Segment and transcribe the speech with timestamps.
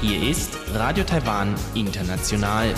[0.00, 2.74] Hier ist Radio Taiwan International.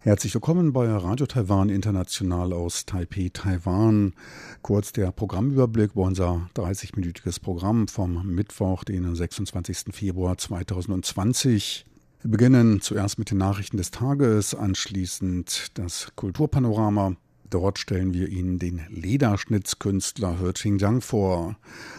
[0.00, 4.14] Herzlich willkommen bei Radio Taiwan International aus Taipei, Taiwan.
[4.62, 9.94] Kurz der Programmüberblick über unser 30-minütiges Programm vom Mittwoch, den 26.
[9.94, 11.86] Februar 2020.
[12.24, 17.16] Wir beginnen zuerst mit den Nachrichten des Tages, anschließend das Kulturpanorama.
[17.50, 21.56] Dort stellen wir Ihnen den Lederschnitzkünstler He Qingjiang vor.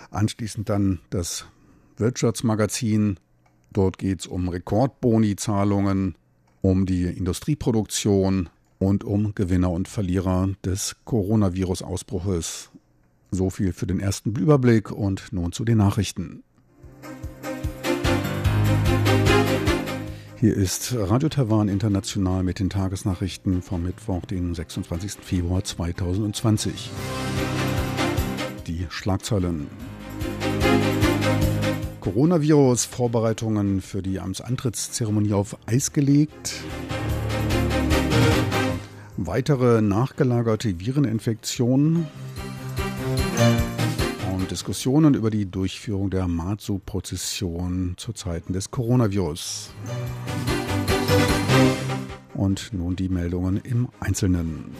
[0.10, 1.46] Anschließend dann das
[1.98, 3.20] Wirtschaftsmagazin.
[3.72, 6.16] Dort geht es um Rekordboni-Zahlungen,
[6.62, 8.50] um die Industrieproduktion
[8.80, 12.72] und um Gewinner und Verlierer des Coronavirus-Ausbruches.
[13.30, 16.42] So viel für den ersten Überblick und nun zu den Nachrichten.
[20.46, 25.14] Hier ist Radio Taiwan International mit den Tagesnachrichten vom Mittwoch, den 26.
[25.14, 26.92] Februar 2020.
[28.68, 29.66] Die Schlagzeilen.
[32.00, 36.54] Coronavirus, Vorbereitungen für die Amtsantrittszeremonie auf Eis gelegt.
[39.18, 42.06] Weitere nachgelagerte Vireninfektionen
[44.46, 49.72] Diskussionen über die Durchführung der Matsu-Prozession zu Zeiten des Coronavirus.
[52.34, 54.76] Und nun die Meldungen im Einzelnen.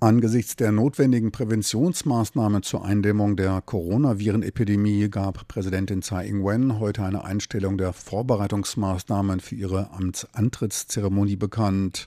[0.00, 7.78] Angesichts der notwendigen Präventionsmaßnahmen zur Eindämmung der Coronavirenepidemie gab Präsidentin Tsai Ing-wen heute eine Einstellung
[7.78, 12.06] der Vorbereitungsmaßnahmen für ihre Amtsantrittszeremonie bekannt.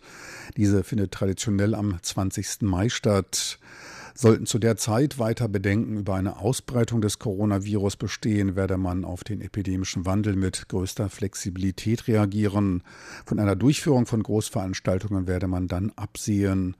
[0.56, 2.62] Diese findet traditionell am 20.
[2.62, 3.59] Mai statt.
[4.13, 9.23] Sollten zu der Zeit weiter Bedenken über eine Ausbreitung des Coronavirus bestehen, werde man auf
[9.23, 12.83] den epidemischen Wandel mit größter Flexibilität reagieren.
[13.25, 16.75] Von einer Durchführung von Großveranstaltungen werde man dann absehen.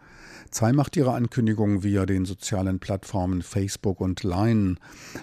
[0.50, 4.76] Tsai macht ihre Ankündigung via den sozialen Plattformen Facebook und Line.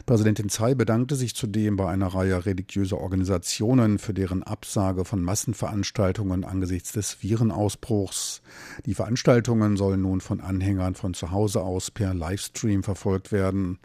[0.06, 6.44] Präsidentin Tsai bedankte sich zudem bei einer Reihe religiöser Organisationen für deren Absage von Massenveranstaltungen
[6.44, 8.42] angesichts des Virenausbruchs.
[8.86, 13.80] Die Veranstaltungen sollen nun von Anhängern von zu Hause aus per Livestream verfolgt werden.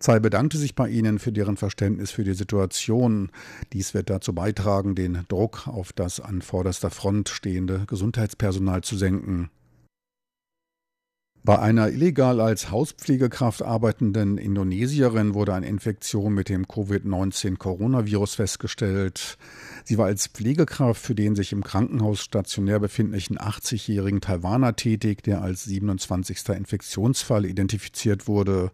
[0.00, 3.30] Tsai bedankte sich bei ihnen für deren Verständnis für die Situation.
[3.72, 9.50] Dies wird dazu beitragen, den Druck auf das an vorderster Front stehende Gesundheitspersonal zu senken.
[11.44, 19.36] Bei einer illegal als Hauspflegekraft arbeitenden Indonesierin wurde eine Infektion mit dem Covid-19-Coronavirus festgestellt.
[19.86, 25.42] Sie war als Pflegekraft für den sich im Krankenhaus stationär befindlichen 80-jährigen Taiwaner tätig, der
[25.42, 26.48] als 27.
[26.48, 28.72] Infektionsfall identifiziert wurde.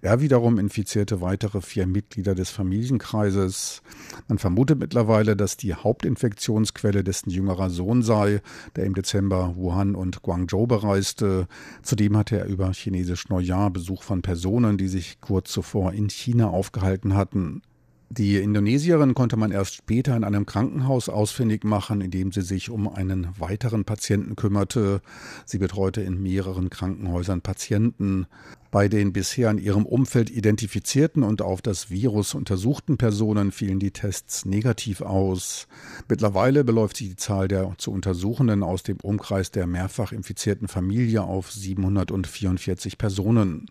[0.00, 3.82] Er wiederum infizierte weitere vier Mitglieder des Familienkreises.
[4.28, 8.40] Man vermutet mittlerweile, dass die Hauptinfektionsquelle dessen jüngerer Sohn sei,
[8.76, 11.48] der im Dezember Wuhan und Guangzhou bereiste.
[11.82, 16.48] Zudem hatte er über chinesisch Neujahr Besuch von Personen, die sich kurz zuvor in China
[16.48, 17.60] aufgehalten hatten.
[18.08, 22.70] Die Indonesierin konnte man erst später in einem Krankenhaus ausfindig machen, in dem sie sich
[22.70, 25.02] um einen weiteren Patienten kümmerte.
[25.44, 28.26] Sie betreute in mehreren Krankenhäusern Patienten.
[28.70, 33.90] Bei den bisher in ihrem Umfeld identifizierten und auf das Virus untersuchten Personen fielen die
[33.90, 35.66] Tests negativ aus.
[36.08, 41.22] Mittlerweile beläuft sich die Zahl der zu Untersuchenden aus dem Umkreis der mehrfach infizierten Familie
[41.22, 43.66] auf 744 Personen.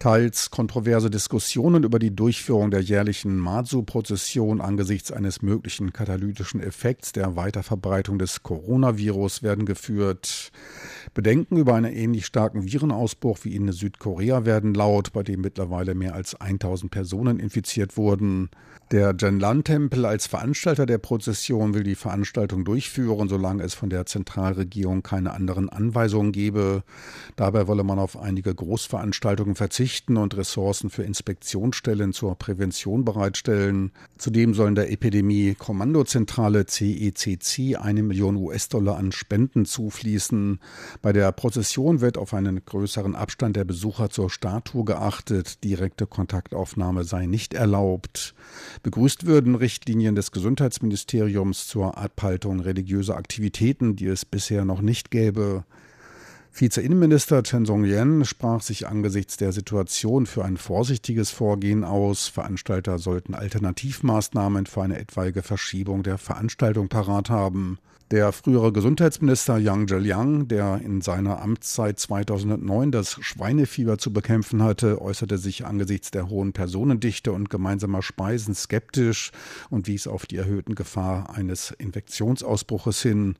[0.00, 7.36] Teils kontroverse Diskussionen über die Durchführung der jährlichen Matsu-Prozession angesichts eines möglichen katalytischen Effekts der
[7.36, 10.52] Weiterverbreitung des Coronavirus werden geführt.
[11.12, 16.14] Bedenken über einen ähnlich starken Virenausbruch wie in Südkorea werden laut, bei dem mittlerweile mehr
[16.14, 18.48] als 1000 Personen infiziert wurden.
[18.92, 25.04] Der Zhenlan-Tempel als Veranstalter der Prozession will die Veranstaltung durchführen, solange es von der Zentralregierung
[25.04, 26.82] keine anderen Anweisungen gebe.
[27.36, 33.92] Dabei wolle man auf einige Großveranstaltungen verzichten und Ressourcen für Inspektionsstellen zur Prävention bereitstellen.
[34.18, 40.58] Zudem sollen der Epidemie Kommandozentrale CECC eine Million US-Dollar an Spenden zufließen.
[41.00, 45.62] Bei der Prozession wird auf einen größeren Abstand der Besucher zur Statue geachtet.
[45.62, 48.34] Direkte Kontaktaufnahme sei nicht erlaubt.
[48.82, 55.64] Begrüßt würden Richtlinien des Gesundheitsministeriums zur Abhaltung religiöser Aktivitäten, die es bisher noch nicht gäbe.
[56.50, 62.28] Vize-Innenminister Chen Song-yen sprach sich angesichts der Situation für ein vorsichtiges Vorgehen aus.
[62.28, 67.78] Veranstalter sollten Alternativmaßnahmen für eine etwaige Verschiebung der Veranstaltung parat haben.
[68.10, 75.00] Der frühere Gesundheitsminister Yang Zheliang, der in seiner Amtszeit 2009 das Schweinefieber zu bekämpfen hatte,
[75.00, 79.30] äußerte sich angesichts der hohen Personendichte und gemeinsamer Speisen skeptisch
[79.70, 83.36] und wies auf die erhöhten Gefahr eines Infektionsausbruches hin.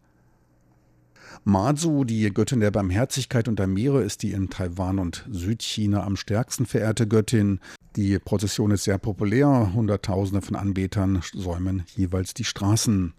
[1.43, 6.15] Mazu, die Göttin der Barmherzigkeit und der Meere, ist die in Taiwan und Südchina am
[6.15, 7.59] stärksten verehrte Göttin.
[7.97, 9.73] Die Prozession ist sehr populär.
[9.75, 13.15] Hunderttausende von Anbetern säumen jeweils die Straßen.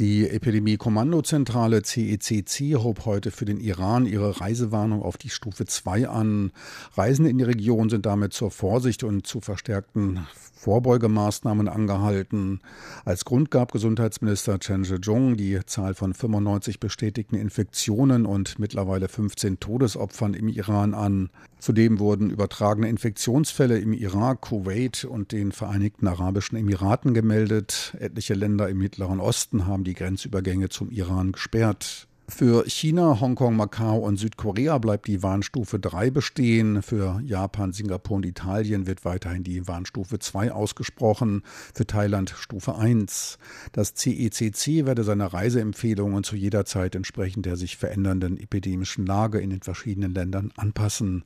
[0.00, 6.50] Die Epidemie-Kommandozentrale CECC hob heute für den Iran ihre Reisewarnung auf die Stufe 2 an.
[6.96, 10.26] Reisende in die Region sind damit zur Vorsicht und zu verstärkten
[10.64, 12.60] Vorbeugemaßnahmen angehalten.
[13.04, 19.60] Als Grund gab Gesundheitsminister Chen Shih-chung die Zahl von 95 bestätigten Infektionen und mittlerweile 15
[19.60, 21.28] Todesopfern im Iran an.
[21.58, 27.94] Zudem wurden übertragene Infektionsfälle im Irak, Kuwait und den Vereinigten Arabischen Emiraten gemeldet.
[28.00, 32.08] Etliche Länder im Mittleren Osten haben die Grenzübergänge zum Iran gesperrt.
[32.26, 36.82] Für China, Hongkong, Macau und Südkorea bleibt die Warnstufe 3 bestehen.
[36.82, 41.42] Für Japan, Singapur und Italien wird weiterhin die Warnstufe 2 ausgesprochen.
[41.74, 43.38] Für Thailand Stufe 1.
[43.72, 49.50] Das CECC werde seine Reiseempfehlungen zu jeder Zeit entsprechend der sich verändernden epidemischen Lage in
[49.50, 51.24] den verschiedenen Ländern anpassen.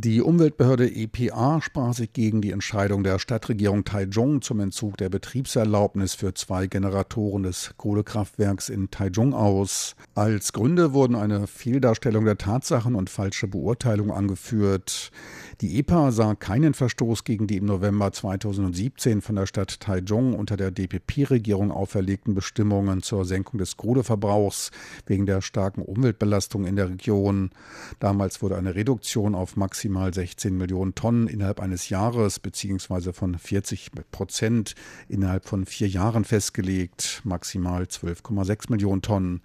[0.00, 6.14] Die Umweltbehörde EPA sprach sich gegen die Entscheidung der Stadtregierung Taichung zum Entzug der Betriebserlaubnis
[6.14, 9.96] für zwei Generatoren des Kohlekraftwerks in Taichung aus.
[10.14, 15.10] Als Gründe wurden eine Fehldarstellung der Tatsachen und falsche Beurteilung angeführt.
[15.60, 20.56] Die EPA sah keinen Verstoß gegen die im November 2017 von der Stadt Taichung unter
[20.56, 24.70] der DPP-Regierung auferlegten Bestimmungen zur Senkung des Kohleverbrauchs
[25.06, 27.50] wegen der starken Umweltbelastung in der Region.
[27.98, 33.12] Damals wurde eine Reduktion auf maximal 16 Millionen Tonnen innerhalb eines Jahres bzw.
[33.12, 34.76] von 40 Prozent
[35.08, 39.40] innerhalb von vier Jahren festgelegt, maximal 12,6 Millionen Tonnen.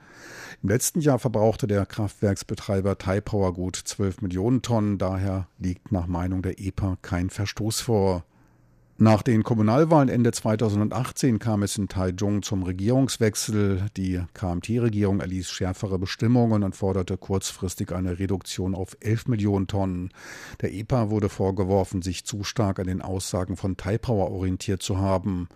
[0.62, 6.08] Im letzten Jahr verbrauchte der Kraftwerksbetreiber Taipower gut 12 Millionen Tonnen, daher liegt nach nach
[6.08, 8.26] Meinung der EPA kein Verstoß vor.
[8.98, 13.88] Nach den Kommunalwahlen Ende 2018 kam es in Taichung zum Regierungswechsel.
[13.96, 20.10] Die KMT-Regierung erließ schärfere Bestimmungen und forderte kurzfristig eine Reduktion auf 11 Millionen Tonnen.
[20.62, 25.48] Der EPA wurde vorgeworfen, sich zu stark an den Aussagen von Taipower orientiert zu haben.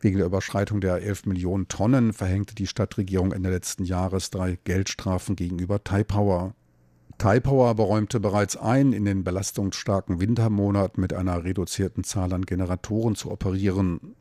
[0.00, 5.34] Wegen der Überschreitung der 11 Millionen Tonnen verhängte die Stadtregierung Ende letzten Jahres drei Geldstrafen
[5.34, 6.54] gegenüber Taipower.
[7.18, 13.30] Taipower beräumte bereits ein, in den belastungsstarken Wintermonaten mit einer reduzierten Zahl an Generatoren zu
[13.30, 14.14] operieren.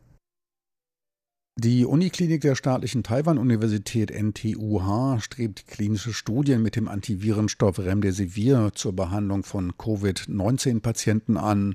[1.59, 9.43] Die Uniklinik der staatlichen Taiwan-Universität NTUH strebt klinische Studien mit dem Antivirenstoff Remdesivir zur Behandlung
[9.43, 11.73] von Covid-19-Patienten an.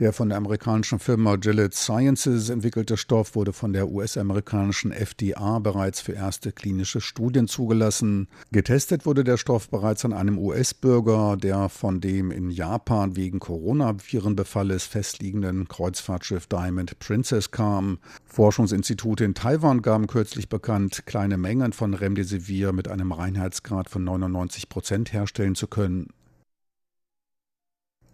[0.00, 6.00] Der von der amerikanischen Firma Gillette Sciences entwickelte Stoff wurde von der US-amerikanischen FDA bereits
[6.00, 8.26] für erste klinische Studien zugelassen.
[8.50, 14.84] Getestet wurde der Stoff bereits an einem US-Bürger, der von dem in Japan wegen Coronavirenbefalles
[14.84, 17.98] festliegenden Kreuzfahrtschiff Diamond Princess kam.
[18.24, 24.68] Forschungsinstitute in Taiwan gaben kürzlich bekannt, kleine Mengen von Remdesivir mit einem Reinheitsgrad von 99
[24.68, 26.08] Prozent herstellen zu können.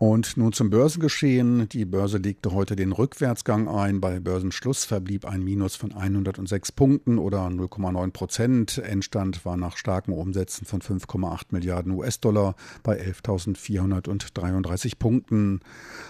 [0.02, 1.68] Und nun zum Börsengeschehen.
[1.68, 4.00] Die Börse legte heute den Rückwärtsgang ein.
[4.00, 8.78] Bei Börsenschluss verblieb ein Minus von 106 Punkten oder 0,9 Prozent.
[8.78, 15.60] Endstand war nach starken Umsätzen von 5,8 Milliarden US-Dollar bei 11.433 Punkten.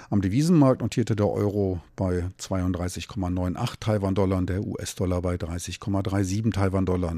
[0.08, 7.16] Am Devisenmarkt notierte der Euro bei 32,98 Taiwan-Dollar, der US-Dollar bei 30,37 Taiwan-Dollar.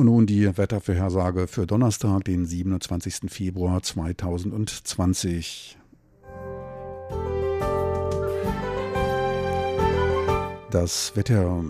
[0.00, 3.30] Und nun die Wettervorhersage für Donnerstag, den 27.
[3.30, 5.76] Februar 2020.
[10.70, 11.62] Das Wetter.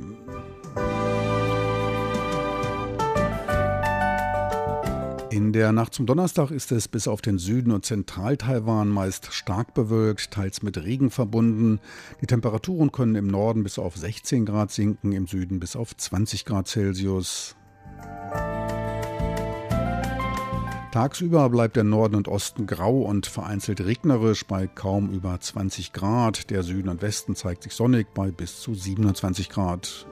[5.30, 9.75] In der Nacht zum Donnerstag ist es bis auf den Süden und Zentral-Taiwan meist stark
[9.75, 11.80] bewölkt, teils mit Regen verbunden.
[12.20, 16.44] Die Temperaturen können im Norden bis auf 16 Grad sinken, im Süden bis auf 20
[16.44, 17.56] Grad Celsius.
[20.92, 26.50] Tagsüber bleibt der Norden und Osten grau und vereinzelt regnerisch bei kaum über 20 Grad.
[26.50, 30.04] Der Süden und Westen zeigt sich sonnig bei bis zu 27 Grad.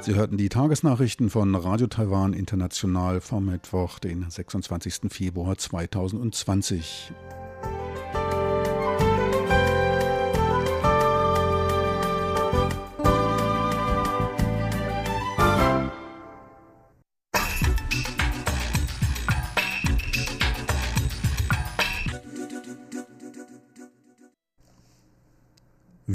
[0.00, 5.02] Sie hörten die Tagesnachrichten von Radio Taiwan International vom Mittwoch, den 26.
[5.08, 7.12] Februar 2020.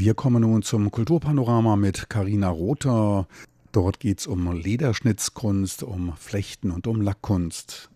[0.07, 3.27] Wir kommen nun zum Kulturpanorama mit Karina Rother.
[3.73, 7.89] Dort geht es um Lederschnitzkunst, um Flechten und um Lackkunst.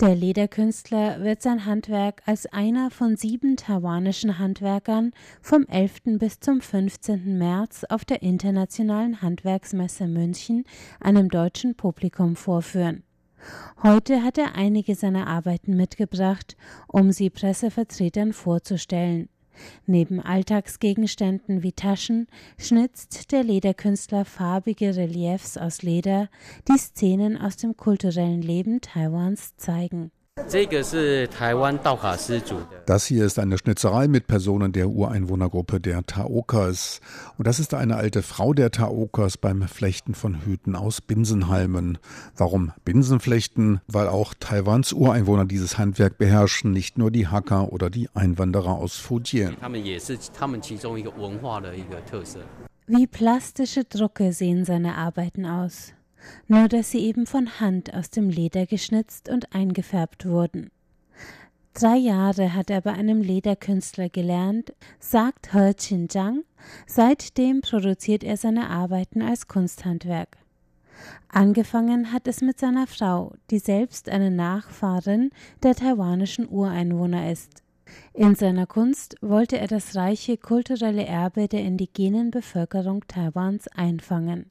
[0.00, 6.18] Der Lederkünstler wird sein Handwerk als einer von sieben taiwanischen Handwerkern vom 11.
[6.18, 7.36] bis zum 15.
[7.36, 10.64] März auf der Internationalen Handwerksmesse München
[11.00, 13.02] einem deutschen Publikum vorführen.
[13.82, 16.56] Heute hat er einige seiner Arbeiten mitgebracht,
[16.88, 19.28] um sie Pressevertretern vorzustellen.
[19.86, 22.26] Neben Alltagsgegenständen wie Taschen
[22.58, 26.28] schnitzt der Lederkünstler farbige Reliefs aus Leder,
[26.68, 30.10] die Szenen aus dem kulturellen Leben Taiwans zeigen.
[32.86, 37.00] Das hier ist eine Schnitzerei mit Personen der Ureinwohnergruppe der Taokas.
[37.38, 41.98] Und das ist eine alte Frau der Taokas beim Flechten von Hüten aus Binsenhalmen.
[42.36, 43.80] Warum Binsenflechten?
[43.86, 48.96] Weil auch Taiwans Ureinwohner dieses Handwerk beherrschen, nicht nur die Hakka oder die Einwanderer aus
[48.96, 49.56] Fujian.
[52.86, 55.92] Wie plastische Drucke sehen seine Arbeiten aus
[56.48, 60.70] nur dass sie eben von Hand aus dem Leder geschnitzt und eingefärbt wurden.
[61.74, 66.42] Drei Jahre hat er bei einem Lederkünstler gelernt, sagt He Qinzhang.
[66.86, 70.36] Seitdem produziert er seine Arbeiten als Kunsthandwerk.
[71.28, 75.30] Angefangen hat es mit seiner Frau, die selbst eine Nachfahrin
[75.62, 77.62] der taiwanischen Ureinwohner ist.
[78.12, 84.50] In seiner Kunst wollte er das reiche kulturelle Erbe der indigenen Bevölkerung Taiwans einfangen.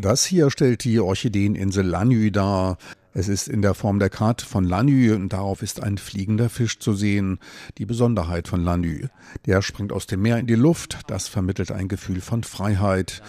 [0.00, 2.78] Das hier stellt die Orchideeninsel Lanyu dar.
[3.12, 6.80] Es ist in der Form der Karte von Lanyu und darauf ist ein fliegender Fisch
[6.80, 7.38] zu sehen.
[7.78, 9.06] Die Besonderheit von Lanyu.
[9.46, 10.98] Der springt aus dem Meer in die Luft.
[11.06, 13.22] Das vermittelt ein Gefühl von Freiheit.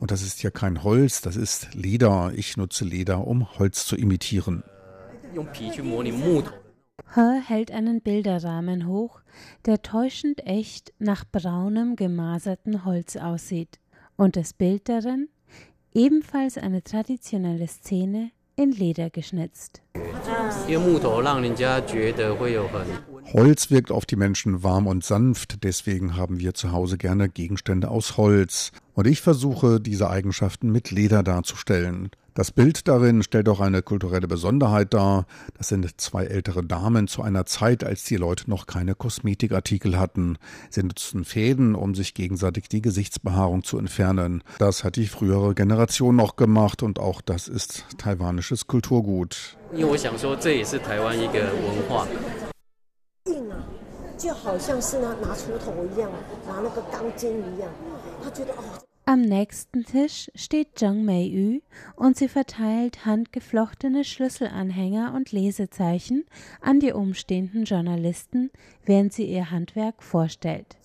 [0.00, 2.32] Und das ist hier kein Holz, das ist Leder.
[2.34, 4.62] Ich nutze Leder, um Holz zu imitieren.
[7.14, 9.20] He hält einen Bilderrahmen hoch,
[9.66, 13.78] der täuschend echt nach braunem gemaserten Holz aussieht,
[14.16, 15.28] und das Bild darin
[15.94, 19.82] ebenfalls eine traditionelle Szene in Leder geschnitzt.
[23.32, 27.88] Holz wirkt auf die Menschen warm und sanft, deswegen haben wir zu Hause gerne Gegenstände
[27.88, 28.72] aus Holz.
[28.94, 32.10] Und ich versuche, diese Eigenschaften mit Leder darzustellen.
[32.37, 35.27] Das Bild darin stellt auch eine kulturelle Besonderheit dar.
[35.55, 40.37] Das sind zwei ältere Damen zu einer Zeit, als die Leute noch keine Kosmetikartikel hatten.
[40.71, 44.43] Sie nutzten Fäden, um sich gegenseitig die Gesichtsbehaarung zu entfernen.
[44.57, 49.57] Das hat die frühere Generation noch gemacht und auch das ist taiwanisches Kulturgut.
[54.15, 56.09] 就好像是呢拿锄头一样，
[56.47, 57.69] 拿那个钢筋一样，
[58.23, 58.63] 他觉得哦。
[59.08, 61.60] am nächsten Tisch steht Zhang Mei-yu
[61.96, 66.26] und sie verteilt handgeflochtene Schlüsselanhänger und Lesezeichen
[66.60, 68.50] an die umstehenden Journalisten,
[68.84, 70.76] während sie ihr Handwerk vorstellt.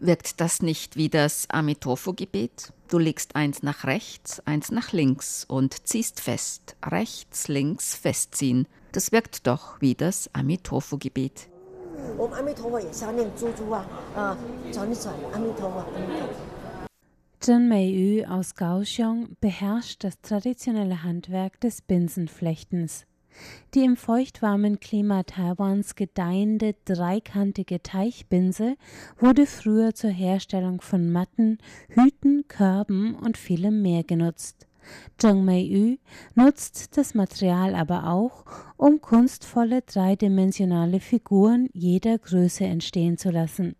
[0.00, 2.72] Wirkt das nicht wie das Amitofo-Gebet?
[2.88, 6.74] Du legst eins nach rechts, eins nach links und ziehst fest.
[6.84, 8.66] Rechts, links, festziehen.
[8.90, 11.48] Das wirkt doch wie das Amitofo-Gebet.
[12.17, 13.85] 我们阿弥陀佛也是要念猪猪啊，
[14.15, 14.37] 啊，
[14.71, 16.33] 转一转，阿弥陀佛，阿弥陀佛。
[17.39, 23.07] Zhen Mei-yu aus Kaohsiung beherrscht das traditionelle Handwerk des Binsenflechtens.
[23.73, 28.75] Die im feuchtwarmen Klima Taiwans gedeihende dreikantige Teichbinse
[29.17, 31.57] wurde früher zur Herstellung von Matten,
[31.89, 34.64] Hüten, Körben und vielem mehr genutzt.
[35.18, 35.96] Zheng Mei-yu
[36.34, 38.44] nutzt das Material aber auch,
[38.76, 43.76] um kunstvolle dreidimensionale Figuren jeder Größe entstehen zu lassen.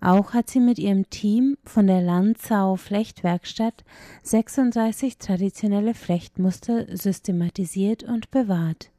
[0.00, 3.84] Auch hat sie mit ihrem Team von der Lanzau Flechtwerkstatt
[4.22, 8.90] 36 traditionelle Flechtmuster systematisiert und bewahrt.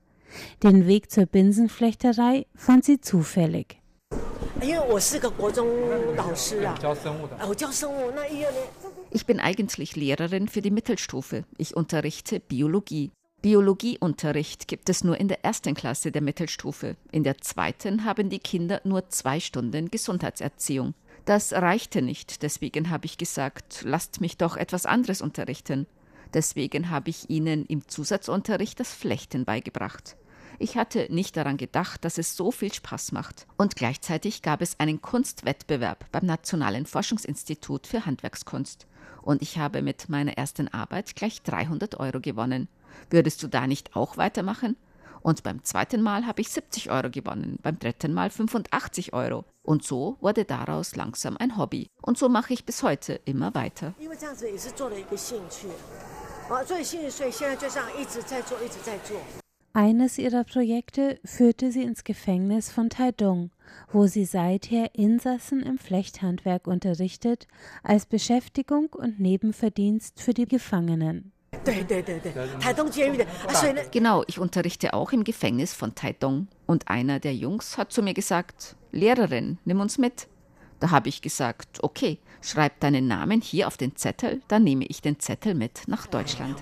[0.64, 3.80] Den Weg zur Binsenflechterei fand sie zufällig.
[9.16, 11.46] Ich bin eigentlich Lehrerin für die Mittelstufe.
[11.58, 13.12] Ich unterrichte Biologie.
[13.42, 16.98] Biologieunterricht gibt es nur in der ersten Klasse der Mittelstufe.
[17.14, 20.96] In der zweiten haben die Kinder nur zwei Stunden Gesundheitserziehung.
[21.24, 25.88] Das reichte nicht, deswegen habe ich gesagt, lasst mich doch etwas anderes unterrichten.
[26.34, 30.18] Deswegen habe ich ihnen im Zusatzunterricht das Flechten beigebracht.
[30.60, 33.48] Ich hatte nicht daran gedacht, dass es so viel Spaß macht.
[33.58, 38.88] Und gleichzeitig gab es einen Kunstwettbewerb beim Nationalen Forschungsinstitut für Handwerkskunst.
[39.22, 42.68] Und ich habe mit meiner ersten Arbeit gleich 300 Euro gewonnen.
[43.10, 44.76] Würdest du da nicht auch weitermachen?
[45.26, 49.44] Und beim zweiten Mal habe ich 70 Euro gewonnen, beim dritten Mal 85 Euro.
[49.64, 51.88] Und so wurde daraus langsam ein Hobby.
[52.04, 53.96] Und so mache ich bis heute immer weiter.
[59.76, 63.52] Eines ihrer Projekte führte sie ins Gefängnis von Taidong,
[63.92, 67.46] wo sie seither Insassen im Flechthandwerk unterrichtet,
[67.84, 71.34] als Beschäftigung und Nebenverdienst für die Gefangenen.
[73.92, 76.48] Genau, ich unterrichte auch im Gefängnis von Taidong.
[76.66, 80.30] Und einer der Jungs hat zu mir gesagt, Lehrerin, nimm uns mit.
[80.80, 85.02] Da habe ich gesagt, okay, schreib deinen Namen hier auf den Zettel, dann nehme ich
[85.02, 86.56] den Zettel mit nach Deutschland.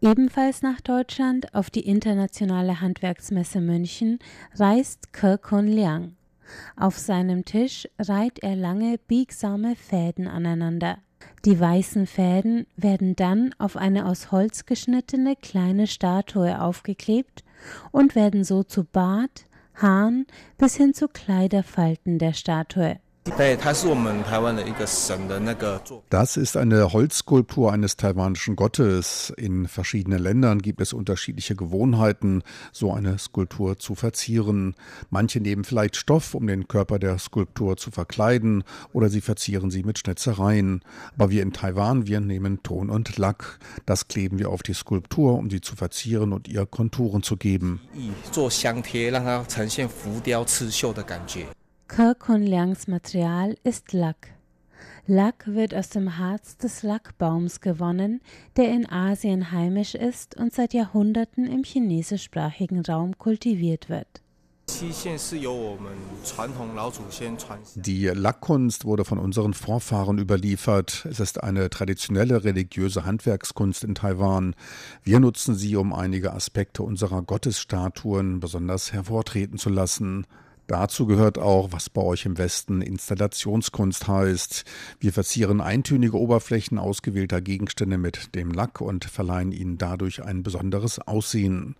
[0.00, 4.20] Ebenfalls nach Deutschland auf die internationale Handwerksmesse München
[4.54, 6.14] reist Ke Kun Liang.
[6.76, 10.98] Auf seinem Tisch reiht er lange biegsame Fäden aneinander.
[11.44, 17.44] Die weißen Fäden werden dann auf eine aus Holz geschnittene kleine Statue aufgeklebt
[17.90, 19.44] und werden so zu Bart,
[19.80, 22.98] Haaren bis hin zu Kleiderfalten der Statue.
[26.10, 29.32] Das ist eine Holzskulptur eines taiwanischen Gottes.
[29.36, 32.42] In verschiedenen Ländern gibt es unterschiedliche Gewohnheiten,
[32.72, 34.74] so eine Skulptur zu verzieren.
[35.10, 39.82] Manche nehmen vielleicht Stoff, um den Körper der Skulptur zu verkleiden, oder sie verzieren sie
[39.82, 40.82] mit Schnitzereien.
[41.16, 43.58] Aber wir in Taiwan, wir nehmen Ton und Lack.
[43.86, 47.80] Das kleben wir auf die Skulptur, um sie zu verzieren und ihr Konturen zu geben.
[51.96, 54.34] Liangs Material ist Lack.
[55.06, 58.20] Lack wird aus dem Harz des Lackbaums gewonnen,
[58.56, 64.06] der in Asien heimisch ist und seit Jahrhunderten im chinesischsprachigen Raum kultiviert wird.
[67.76, 71.06] Die Lackkunst wurde von unseren Vorfahren überliefert.
[71.10, 74.54] Es ist eine traditionelle religiöse Handwerkskunst in Taiwan.
[75.02, 80.26] Wir nutzen sie, um einige Aspekte unserer Gottesstatuen besonders hervortreten zu lassen.
[80.68, 84.64] Dazu gehört auch, was bei euch im Westen Installationskunst heißt.
[85.00, 90.98] Wir verzieren eintönige Oberflächen ausgewählter Gegenstände mit dem Lack und verleihen ihnen dadurch ein besonderes
[90.98, 91.74] Aussehen.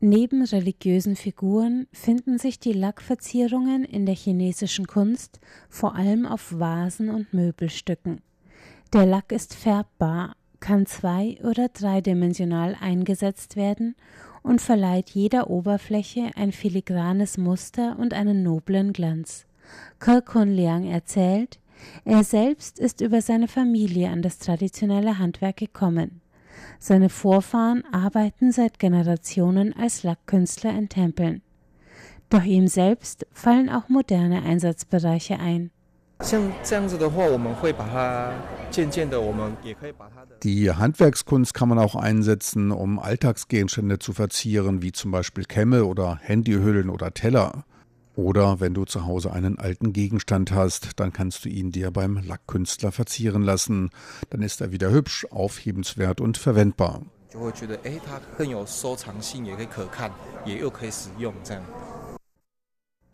[0.00, 7.10] Neben religiösen Figuren finden sich die Lackverzierungen in der chinesischen Kunst vor allem auf Vasen
[7.10, 8.22] und Möbelstücken.
[8.94, 13.94] Der Lack ist färbbar, kann zwei- oder dreidimensional eingesetzt werden
[14.42, 19.46] und verleiht jeder Oberfläche ein filigranes Muster und einen noblen Glanz.
[19.98, 21.58] Ke Kun Liang erzählt,
[22.04, 26.20] er selbst ist über seine Familie an das traditionelle Handwerk gekommen.
[26.78, 31.42] Seine Vorfahren arbeiten seit Generationen als Lackkünstler in Tempeln.
[32.28, 35.70] Doch ihm selbst fallen auch moderne Einsatzbereiche ein.
[40.42, 46.18] Die Handwerkskunst kann man auch einsetzen, um Alltagsgegenstände zu verzieren, wie zum Beispiel Kämme oder
[46.20, 47.64] Handyhüllen oder Teller.
[48.16, 52.16] Oder wenn du zu Hause einen alten Gegenstand hast, dann kannst du ihn dir beim
[52.16, 53.90] Lackkünstler verzieren lassen.
[54.30, 57.02] Dann ist er wieder hübsch, aufhebenswert und verwendbar.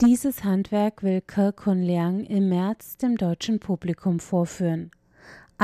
[0.00, 4.90] Dieses Handwerk will Ke Kun Liang im März dem deutschen Publikum vorführen.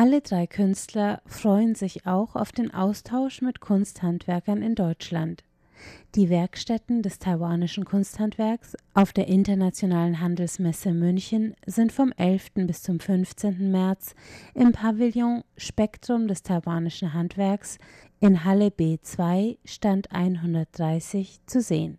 [0.00, 5.42] Alle drei Künstler freuen sich auch auf den Austausch mit Kunsthandwerkern in Deutschland.
[6.14, 12.50] Die Werkstätten des taiwanischen Kunsthandwerks auf der Internationalen Handelsmesse München sind vom 11.
[12.68, 13.72] bis zum 15.
[13.72, 14.14] März
[14.54, 17.78] im Pavillon Spektrum des taiwanischen Handwerks
[18.20, 21.98] in Halle B2 Stand 130 zu sehen.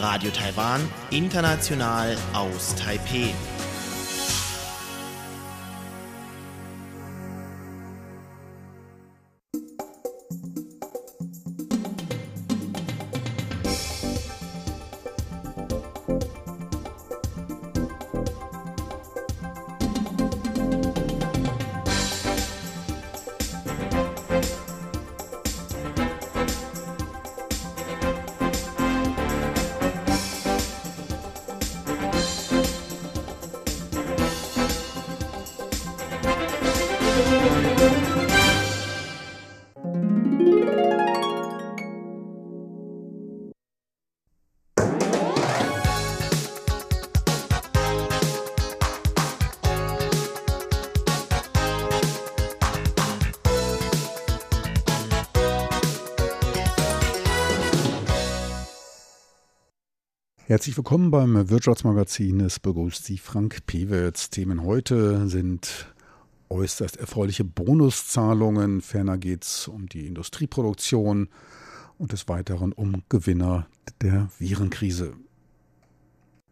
[0.00, 0.80] Radio Taiwan,
[1.10, 3.55] international aus Taipeh.
[60.56, 62.40] Herzlich willkommen beim Wirtschaftsmagazin.
[62.40, 64.30] Es begrüßt Sie Frank Pewitz.
[64.30, 65.94] Themen heute sind
[66.48, 68.80] äußerst erfreuliche Bonuszahlungen.
[68.80, 71.28] Ferner geht es um die Industrieproduktion
[71.98, 73.66] und des Weiteren um Gewinner
[74.00, 75.12] der Virenkrise.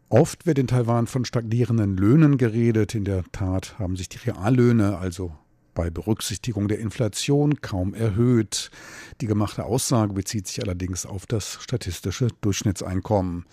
[0.09, 2.93] Oft wird in Taiwan von stagnierenden Löhnen geredet.
[2.93, 5.33] In der Tat haben sich die Reallöhne, also
[5.75, 8.71] bei Berücksichtigung der Inflation kaum erhöht.
[9.21, 13.45] Die gemachte Aussage bezieht sich allerdings auf das statistische Durchschnittseinkommen.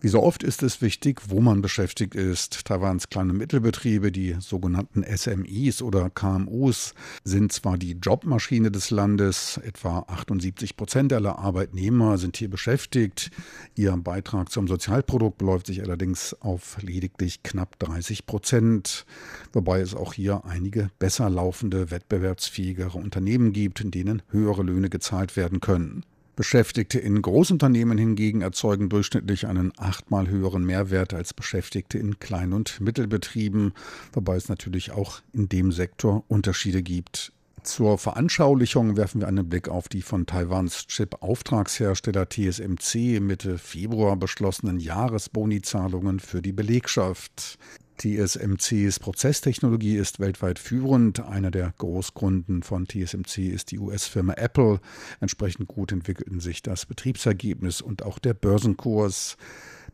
[0.00, 2.64] Wie so oft ist es wichtig, wo man beschäftigt ist.
[2.66, 10.04] Taiwans kleine Mittelbetriebe, die sogenannten SMIs oder KMUs, sind zwar die Jobmaschine des Landes, etwa
[10.06, 13.32] 78 Prozent aller Arbeitnehmer sind hier beschäftigt.
[13.74, 19.04] Ihr Beitrag zum Sozialprodukt beläuft sich allerdings auf lediglich knapp 30 Prozent,
[19.52, 21.28] wobei es auch hier einige besser
[21.68, 26.04] laufende, wettbewerbsfähigere Unternehmen gibt, in denen höhere Löhne gezahlt werden können.
[26.36, 32.80] Beschäftigte in Großunternehmen hingegen erzeugen durchschnittlich einen achtmal höheren Mehrwert als Beschäftigte in Klein- und
[32.80, 33.72] Mittelbetrieben,
[34.12, 37.32] wobei es natürlich auch in dem Sektor Unterschiede gibt.
[37.64, 44.78] Zur Veranschaulichung werfen wir einen Blick auf die von Taiwans Chip-Auftragshersteller TSMC Mitte Februar beschlossenen
[44.78, 47.58] Jahresbonizahlungen für die Belegschaft.
[47.98, 51.20] TSMCs Prozesstechnologie ist weltweit führend.
[51.20, 54.80] Einer der Großkunden von TSMC ist die US-Firma Apple.
[55.20, 59.36] Entsprechend gut entwickelten sich das Betriebsergebnis und auch der Börsenkurs.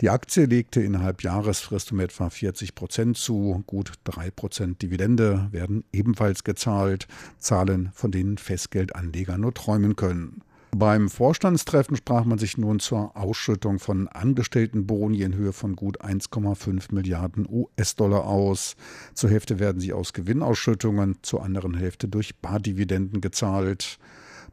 [0.01, 3.63] Die Aktie legte innerhalb Jahresfrist um etwa 40 Prozent zu.
[3.67, 7.07] Gut drei Prozent Dividende werden ebenfalls gezahlt.
[7.39, 10.43] Zahlen, von denen Festgeldanleger nur träumen können.
[10.77, 16.93] Beim Vorstandstreffen sprach man sich nun zur Ausschüttung von Angestelltenboni in Höhe von gut 1,5
[16.93, 18.75] Milliarden US-Dollar aus.
[19.15, 24.01] Zur Hälfte werden sie aus Gewinnausschüttungen, zur anderen Hälfte durch Bardividenden gezahlt.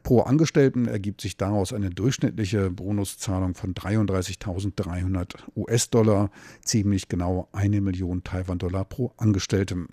[0.04, 6.30] Pro Angestellten ergibt sich daraus eine durchschnittliche Bonuszahlung von 33.300 US-Dollar,
[6.64, 9.88] ziemlich genau eine Million Taiwan-Dollar pro Angestelltem.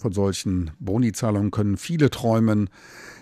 [0.00, 2.70] Von solchen Bonizahlungen können viele träumen.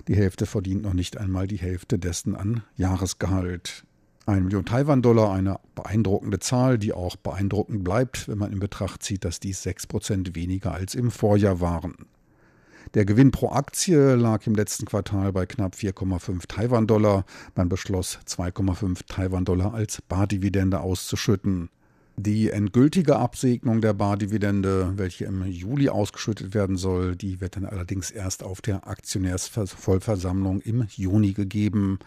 [0.07, 3.83] Die Hälfte verdient noch nicht einmal die Hälfte dessen an Jahresgehalt.
[4.27, 9.25] Eine Million Taiwan-Dollar, eine beeindruckende Zahl, die auch beeindruckend bleibt, wenn man in Betracht zieht,
[9.25, 11.97] dass dies 6% weniger als im Vorjahr waren.
[12.95, 17.25] Der Gewinn pro Aktie lag im letzten Quartal bei knapp 4,5 Taiwan-Dollar.
[17.57, 21.71] Man beschloss, 2,5 Taiwan-Dollar als Bardividende auszuschütten.
[22.20, 28.11] Die endgültige Absegnung der Bardividende, welche im Juli ausgeschüttet werden soll, die wird dann allerdings
[28.11, 32.00] erst auf der Aktionärsvollversammlung im Juni gegeben.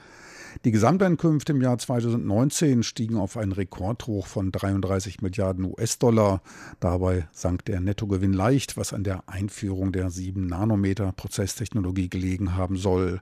[0.66, 6.42] Die Gesamteinkünfte im Jahr 2019 stiegen auf einen Rekordhoch von 33 Milliarden US-Dollar.
[6.80, 13.22] Dabei sank der Nettogewinn leicht, was an der Einführung der 7-Nanometer-Prozesstechnologie gelegen haben soll.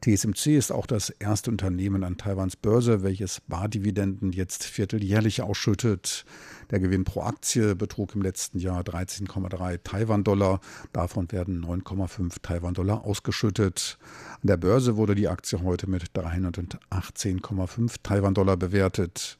[0.00, 6.24] TSMC ist auch das erste Unternehmen an Taiwans Börse, welches Bardividenden jetzt vierteljährlich ausschüttet.
[6.72, 10.58] Der Gewinn pro Aktie betrug im letzten Jahr 13,3 Taiwan-Dollar.
[10.94, 13.98] Davon werden 9,5 Taiwan-Dollar ausgeschüttet.
[14.40, 19.38] An der Börse wurde die Aktie heute mit 318,5 Taiwan-Dollar bewertet.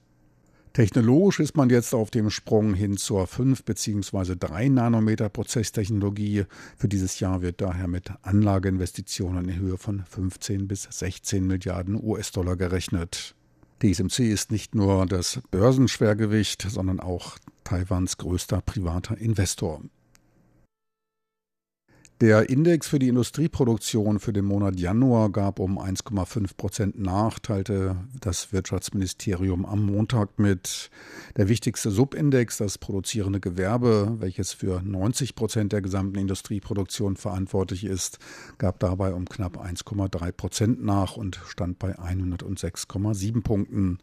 [0.75, 4.37] Technologisch ist man jetzt auf dem Sprung hin zur 5 bzw.
[4.39, 6.45] 3 Nanometer Prozesstechnologie.
[6.77, 12.57] Für dieses Jahr wird daher mit Anlageinvestitionen in Höhe von 15 bis 16 Milliarden US-Dollar
[12.57, 13.35] gerechnet.
[13.83, 19.83] TSMC ist nicht nur das Börsenschwergewicht, sondern auch Taiwans größter privater Investor.
[22.23, 27.97] Der Index für die Industrieproduktion für den Monat Januar gab um 1,5 Prozent nach, teilte
[28.21, 30.89] das Wirtschaftsministerium am Montag mit.
[31.37, 38.21] Der wichtigste Subindex, das produzierende Gewerbe, welches für 90 Prozent der gesamten Industrieproduktion verantwortlich ist,
[38.57, 43.99] gab dabei um knapp 1,3 Prozent nach und stand bei 106,7 Punkten.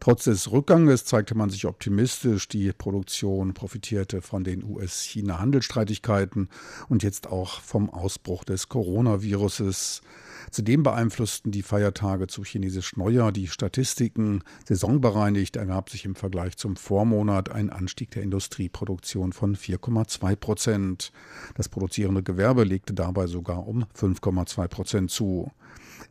[0.00, 2.48] Trotz des Rückganges zeigte man sich optimistisch.
[2.48, 6.48] Die Produktion profitierte von den US-China-Handelsstreitigkeiten
[6.88, 10.02] und jetzt auch vom Ausbruch des Coronaviruses.
[10.50, 14.42] Zudem beeinflussten die Feiertage zu chinesisch Neujahr die Statistiken.
[14.66, 21.12] Saisonbereinigt ergab sich im Vergleich zum Vormonat ein Anstieg der Industrieproduktion von 4,2 Prozent.
[21.54, 25.50] Das produzierende Gewerbe legte dabei sogar um 5,2 Prozent zu.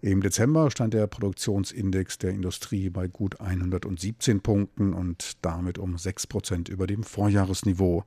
[0.03, 6.25] Im Dezember stand der Produktionsindex der Industrie bei gut 117 Punkten und damit um 6
[6.25, 8.03] Prozent über dem Vorjahresniveau.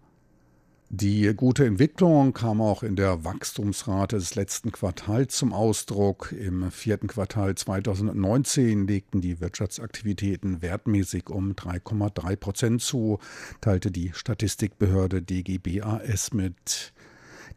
[0.90, 6.32] Die gute Entwicklung kam auch in der Wachstumsrate des letzten Quartals zum Ausdruck.
[6.32, 13.18] Im vierten Quartal 2019 legten die Wirtschaftsaktivitäten wertmäßig um 3,3 Prozent zu,
[13.60, 16.92] teilte die Statistikbehörde DGBAS mit.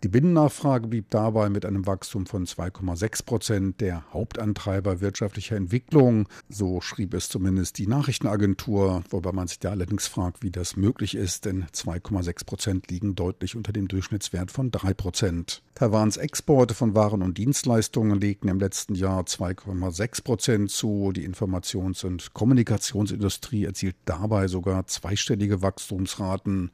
[0.03, 6.29] Die Binnennachfrage blieb dabei mit einem Wachstum von 2,6 Prozent der Hauptantreiber wirtschaftlicher Entwicklung.
[6.49, 11.15] So schrieb es zumindest die Nachrichtenagentur, wobei man sich da allerdings fragt, wie das möglich
[11.15, 15.63] ist, denn 2,6 Prozent liegen deutlich unter dem Durchschnittswert von 3 Prozent.
[15.73, 21.11] Taiwans Exporte von Waren und Dienstleistungen legten im letzten Jahr 2,6 Prozent zu.
[21.11, 26.71] Die Informations- und Kommunikationsindustrie erzielt dabei sogar zweistellige Wachstumsraten.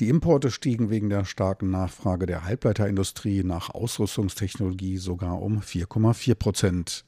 [0.00, 7.04] Die Importe stiegen wegen der starken Nachfrage der Halbleiterindustrie nach Ausrüstungstechnologie sogar um 4,4 Prozent.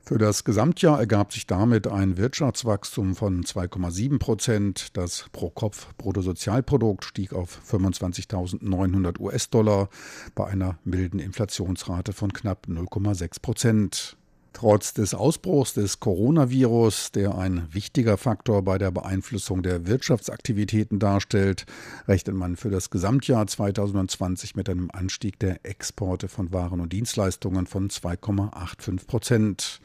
[0.00, 4.96] Für das Gesamtjahr ergab sich damit ein Wirtschaftswachstum von 2,7 Prozent.
[4.96, 9.90] Das Pro-Kopf-Bruttosozialprodukt stieg auf 25.900 US-Dollar
[10.34, 14.16] bei einer milden Inflationsrate von knapp 0,6 Prozent.
[14.56, 21.66] Trotz des Ausbruchs des Coronavirus, der ein wichtiger Faktor bei der Beeinflussung der Wirtschaftsaktivitäten darstellt,
[22.08, 27.66] rechnet man für das Gesamtjahr 2020 mit einem Anstieg der Exporte von Waren und Dienstleistungen
[27.66, 29.80] von 2,85 Prozent.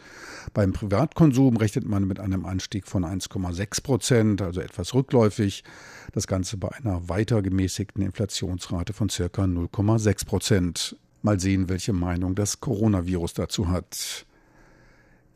[0.54, 5.66] Beim Privatkonsum rechnet man mit einem Anstieg von 1,6 Prozent, also etwas rückläufig.
[6.14, 10.96] Das Ganze bei einer weiter gemäßigten Inflationsrate von circa 0,6 Prozent.
[11.24, 14.26] Mal sehen, welche Meinung das Coronavirus dazu hat.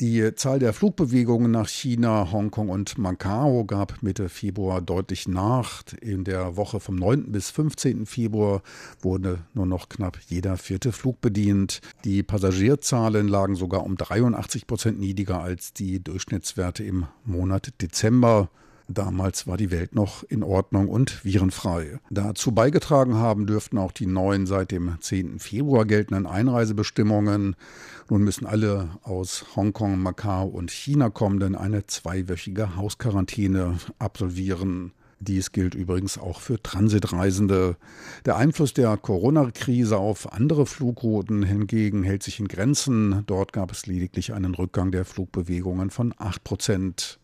[0.01, 5.83] Die Zahl der Flugbewegungen nach China, Hongkong und Macau gab Mitte Februar deutlich nach.
[6.01, 7.31] In der Woche vom 9.
[7.31, 8.05] bis 15.
[8.05, 8.61] Februar
[8.99, 11.79] wurde nur noch knapp jeder vierte Flug bedient.
[12.03, 18.49] Die Passagierzahlen lagen sogar um 83 Prozent niedriger als die Durchschnittswerte im Monat Dezember.
[18.87, 21.99] Damals war die Welt noch in Ordnung und virenfrei.
[22.11, 25.39] Dazu beigetragen haben dürften auch die neuen seit dem 10.
[25.39, 27.55] Februar geltenden Einreisebestimmungen.
[28.09, 34.91] Nun müssen alle aus Hongkong, Macau und China kommenden eine zweiwöchige Hausquarantäne absolvieren.
[35.19, 37.77] Dies gilt übrigens auch für Transitreisende.
[38.25, 43.23] Der Einfluss der Corona-Krise auf andere Flugrouten hingegen hält sich in Grenzen.
[43.25, 47.19] Dort gab es lediglich einen Rückgang der Flugbewegungen von 8 Prozent.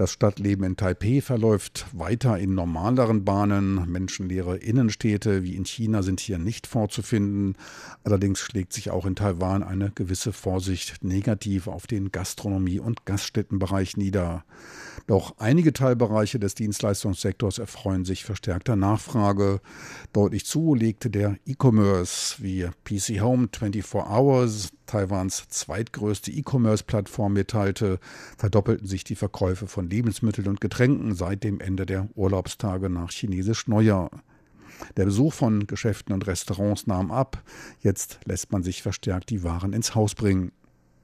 [0.00, 3.86] Das Stadtleben in Taipeh verläuft weiter in normaleren Bahnen.
[3.92, 7.54] Menschenleere Innenstädte wie in China sind hier nicht vorzufinden.
[8.02, 13.98] Allerdings schlägt sich auch in Taiwan eine gewisse Vorsicht negativ auf den Gastronomie- und Gaststättenbereich
[13.98, 14.46] nieder.
[15.06, 19.60] Doch einige Teilbereiche des Dienstleistungssektors erfreuen sich verstärkter Nachfrage.
[20.14, 28.00] Deutlich zu legte der E-Commerce wie PC Home 24 Hours, Taiwans zweitgrößte E-Commerce-Plattform mitteilte,
[28.36, 33.68] verdoppelten sich die Verkäufe von Lebensmitteln und Getränken seit dem Ende der Urlaubstage nach chinesisch
[33.68, 34.10] Neujahr.
[34.96, 37.40] Der Besuch von Geschäften und Restaurants nahm ab.
[37.80, 40.50] Jetzt lässt man sich verstärkt die Waren ins Haus bringen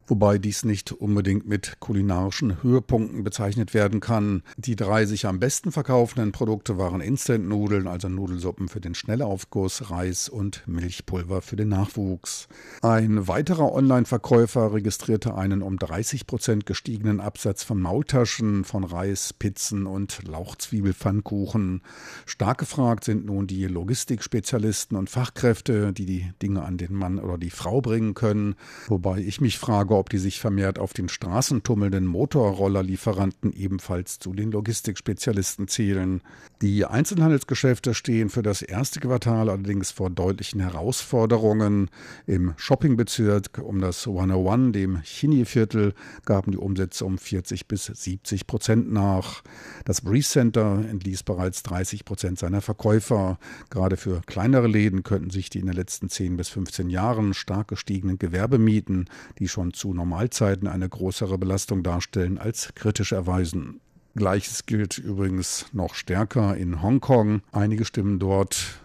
[0.07, 4.43] wobei dies nicht unbedingt mit kulinarischen Höhepunkten bezeichnet werden kann.
[4.57, 10.29] Die drei sich am besten verkaufenden Produkte waren Instant-Nudeln, also Nudelsuppen für den Schnellaufguss, Reis
[10.29, 12.49] und Milchpulver für den Nachwuchs.
[12.83, 19.87] Ein weiterer Online-Verkäufer registrierte einen um 30 Prozent gestiegenen Absatz von Maultaschen, von Reis, Pizzen
[19.87, 21.83] und Lauchzwiebelpfannkuchen.
[22.27, 27.39] Stark gefragt sind nun die Logistikspezialisten und Fachkräfte, die die Dinge an den Mann oder
[27.39, 28.55] die Frau bringen können,
[28.87, 34.33] wobei ich mich frage, ob die sich vermehrt auf den Straßen tummelnden Motorrollerlieferanten ebenfalls zu
[34.33, 36.23] den Logistikspezialisten zählen.
[36.61, 41.91] Die Einzelhandelsgeschäfte stehen für das erste Quartal allerdings vor deutlichen Herausforderungen.
[42.27, 45.95] Im Shoppingbezirk um das 101, dem Chini-Viertel,
[46.27, 49.43] gaben die Umsätze um 40 bis 70 Prozent nach.
[49.87, 53.39] Das Breeze Center entließ bereits 30 Prozent seiner Verkäufer.
[53.71, 57.69] Gerade für kleinere Läden könnten sich die in den letzten 10 bis 15 Jahren stark
[57.69, 63.81] gestiegenen Gewerbemieten, die schon zu zu Normalzeiten eine größere Belastung darstellen, als kritisch erweisen.
[64.17, 67.43] Gleiches gilt übrigens noch stärker in Hongkong.
[67.53, 68.81] Einige Stimmen dort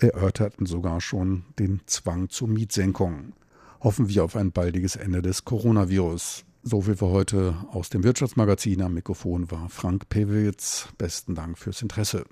[0.00, 3.32] erörterten sogar schon den Zwang zur Mietsenkung.
[3.80, 6.44] Hoffen wir auf ein baldiges Ende des Coronavirus.
[6.64, 8.82] So viel für heute aus dem Wirtschaftsmagazin.
[8.82, 10.88] Am Mikrofon war Frank Pewitz.
[10.98, 12.24] Besten Dank fürs Interesse.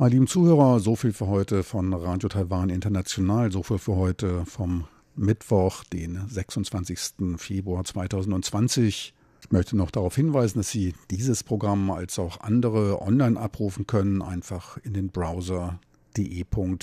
[0.00, 4.46] Meine lieben Zuhörer, so viel für heute von Radio Taiwan International, so viel für heute
[4.46, 7.36] vom Mittwoch, den 26.
[7.36, 9.12] Februar 2020.
[9.42, 14.22] Ich möchte noch darauf hinweisen, dass Sie dieses Programm als auch andere online abrufen können,
[14.22, 15.80] einfach in den Browser
[16.16, 16.78] de.rti.org.tv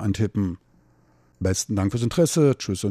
[0.00, 0.56] eintippen.
[1.40, 2.56] Besten Dank fürs Interesse.
[2.56, 2.88] Tschüss und